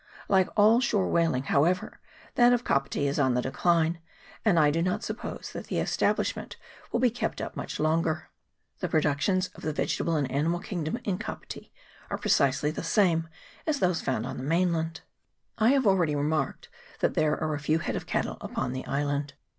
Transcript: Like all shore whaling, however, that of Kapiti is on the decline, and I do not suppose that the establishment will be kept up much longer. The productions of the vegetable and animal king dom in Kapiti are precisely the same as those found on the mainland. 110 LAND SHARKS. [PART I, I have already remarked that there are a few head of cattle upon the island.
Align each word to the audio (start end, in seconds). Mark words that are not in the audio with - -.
Like 0.27 0.49
all 0.57 0.79
shore 0.81 1.07
whaling, 1.09 1.43
however, 1.43 1.99
that 2.33 2.53
of 2.53 2.63
Kapiti 2.63 3.05
is 3.05 3.19
on 3.19 3.35
the 3.35 3.41
decline, 3.43 3.99
and 4.43 4.57
I 4.57 4.71
do 4.71 4.81
not 4.81 5.03
suppose 5.03 5.51
that 5.53 5.67
the 5.67 5.77
establishment 5.77 6.57
will 6.91 6.99
be 6.99 7.11
kept 7.11 7.39
up 7.39 7.55
much 7.55 7.79
longer. 7.79 8.29
The 8.79 8.87
productions 8.89 9.49
of 9.49 9.61
the 9.61 9.71
vegetable 9.71 10.15
and 10.15 10.25
animal 10.31 10.59
king 10.59 10.83
dom 10.83 10.97
in 11.03 11.19
Kapiti 11.19 11.71
are 12.09 12.17
precisely 12.17 12.71
the 12.71 12.81
same 12.81 13.29
as 13.67 13.77
those 13.79 14.01
found 14.01 14.25
on 14.25 14.37
the 14.37 14.43
mainland. 14.43 15.01
110 15.59 15.59
LAND 15.59 15.59
SHARKS. 15.59 15.59
[PART 15.59 15.67
I, 15.67 15.69
I 15.69 15.73
have 15.73 15.85
already 15.85 16.15
remarked 16.15 16.69
that 17.01 17.13
there 17.13 17.39
are 17.39 17.53
a 17.53 17.59
few 17.59 17.77
head 17.77 17.95
of 17.95 18.07
cattle 18.07 18.37
upon 18.41 18.73
the 18.73 18.87
island. 18.87 19.35